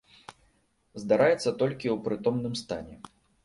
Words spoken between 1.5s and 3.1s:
толькі ў прытомным стане.